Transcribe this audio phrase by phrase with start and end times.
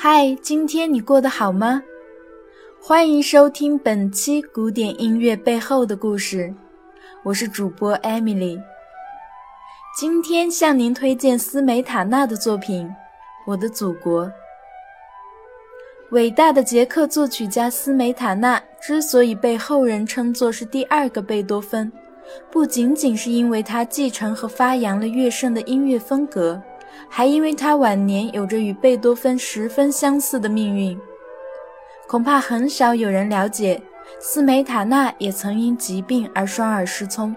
[0.00, 1.82] 嗨，今天你过得好吗？
[2.80, 6.54] 欢迎收听本期古典音乐背后的故事，
[7.24, 8.62] 我是主播 Emily。
[9.98, 12.86] 今天向您推荐斯梅塔纳的作品
[13.44, 14.26] 《我的祖国》。
[16.12, 21.90] 伟大的捷克作曲家斯梅塔纳之所以被后人称作是第二个贝多芬，
[22.52, 26.62] 不仅仅是因为他继承和发扬了乐圣的音乐风格。
[27.08, 30.98] 还因为他晚年有着与贝多芬十分相似的命运，
[32.06, 33.80] 恐怕很少有人了解，
[34.18, 37.34] 斯梅塔纳也曾因疾病而双耳失聪，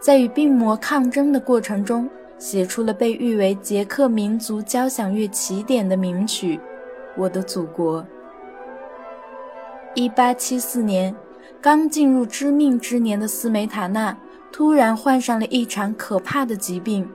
[0.00, 2.08] 在与病魔抗争的过程中，
[2.38, 6.56] 写出了被誉为捷克民族交响乐起点的名曲
[7.16, 8.02] 《我的祖国》。
[9.94, 11.14] 一八七四年，
[11.60, 14.16] 刚进入知命之年的斯梅塔纳
[14.50, 17.08] 突然患上了一场可怕的疾病。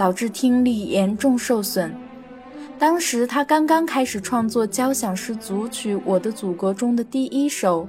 [0.00, 1.94] 导致听力严重受损。
[2.78, 7.86] 当时他刚刚开始创作交响诗组曲《我的祖国》中的第一首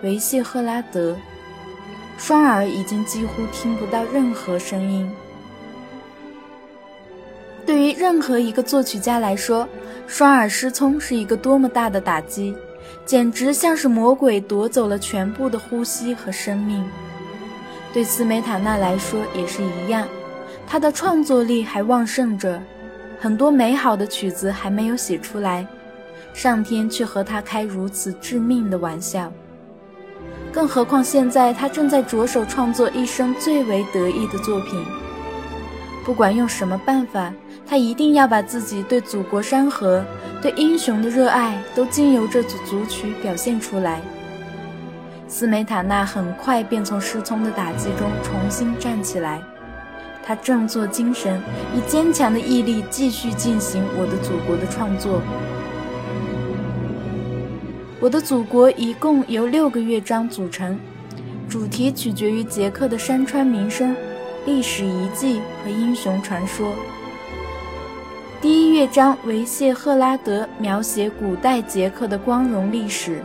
[0.02, 1.12] 《维谢赫拉德》，
[2.16, 5.06] 双耳已经几乎听不到任何声音。
[7.66, 9.68] 对于任何一个作曲家来说，
[10.06, 12.56] 双耳失聪是一个多么大的打击，
[13.04, 16.82] 简直像是魔鬼夺走了全部的呼吸和生命。
[17.92, 20.08] 对斯梅塔纳来说也是一样。
[20.72, 22.58] 他的创作力还旺盛着，
[23.20, 25.66] 很多美好的曲子还没有写出来，
[26.32, 29.30] 上天却和他开如此致命的玩笑。
[30.50, 34.82] 更何况现在他正在着手创作一生最为得意的作品。
[36.06, 37.30] 不管用什么办法，
[37.66, 40.02] 他一定要把自己对祖国山河、
[40.40, 44.00] 对英雄的热爱都经由这组组曲表现出来。
[45.28, 49.42] 斯梅塔纳很快便从失聪的打击中重新站起来。
[50.24, 51.40] 他振作精神，
[51.74, 55.18] 以坚强的毅力继续进行《我的祖国》的创作。
[58.00, 60.78] 《我的祖国》一共由六个乐章组成，
[61.48, 63.94] 主题取决于捷克的山川名声、
[64.44, 66.72] 历史遗迹和英雄传说。
[68.40, 73.22] 第一乐章《维谢赫拉德》描写古代捷克的光荣历史。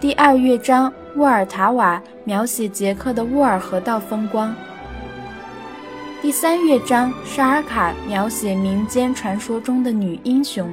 [0.00, 4.54] 第二乐章《沃尔塔瓦》描写捷克的沃尔河道风光。
[6.22, 10.72] 第三乐章《沙尔卡》描写民间传说中的女英雄。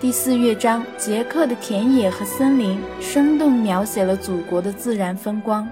[0.00, 5.64] 第四乐章《捷克的田野和森林》生动描写了祖国的自然风光。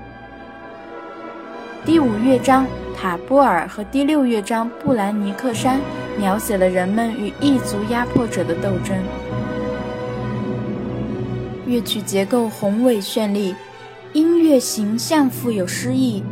[1.84, 2.65] 第五乐章
[2.97, 5.81] 《塔波尔》和第六乐章《布兰尼克山》
[6.17, 8.97] 描写了人们与异族压迫者的斗争。
[11.67, 13.53] 乐曲结构宏伟绚丽，
[14.12, 16.23] 音乐形象富有诗意，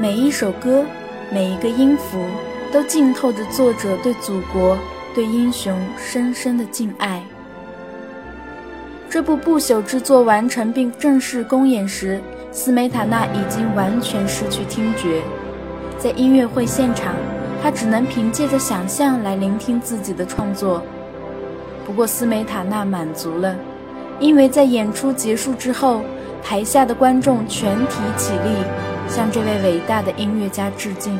[0.00, 0.82] 每一首歌。
[1.32, 2.26] 每一个音符
[2.70, 4.76] 都浸透着作者对祖国、
[5.14, 7.22] 对英雄深深的敬爱。
[9.08, 12.20] 这部不朽之作完成并正式公演时，
[12.50, 15.22] 斯梅塔纳已经完全失去听觉。
[15.98, 17.14] 在音乐会现场，
[17.62, 20.82] 他只能凭借着想象来聆听自己的创作。
[21.86, 23.56] 不过，斯梅塔纳满足了，
[24.20, 26.02] 因为在演出结束之后，
[26.42, 28.91] 台下的观众全体起立。
[29.12, 31.18] 向这位伟大的音乐家致敬。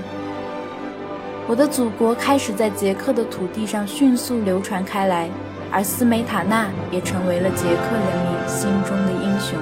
[1.46, 5.28] 我的祖国开始在捷克的土地上迅速流传开来，
[5.70, 9.58] 而斯梅塔纳也成为了捷克人民心中的英雄。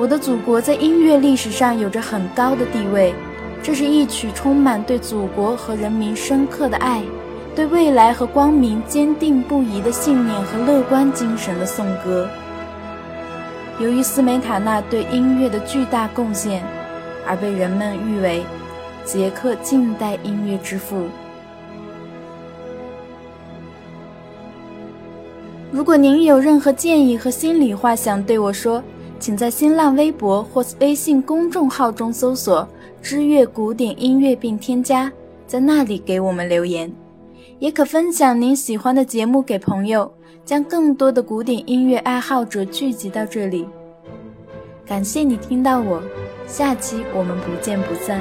[0.00, 3.14] 我的祖国在音乐历史上有着很高的地位，
[3.62, 7.00] 这是一曲充满对祖国和人民深刻的爱，
[7.54, 12.28] 对未来和光明坚定不移的信念和乐观精神的颂歌。
[13.80, 16.62] 由于斯梅塔纳对音乐的巨大贡献，
[17.26, 18.44] 而被人们誉为
[19.04, 21.08] 捷克近代音乐之父。
[25.72, 28.82] 如果您有任何建议和心里话想对我说，
[29.18, 32.68] 请在新浪微博或微信公众号中搜索
[33.02, 35.10] “知乐古典音乐”并添加，
[35.46, 36.92] 在那里给我们留言。
[37.62, 40.12] 也可分享您喜欢的节目给朋友。
[40.44, 43.64] 将更多的古典音乐爱好者聚集到这里。
[44.84, 46.02] 感谢你听到我，
[46.48, 48.20] 下期我们不见不散。